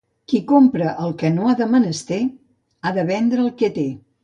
[0.31, 2.19] Qui compra el que no ha de menester
[2.91, 3.89] ha de vendre el que té.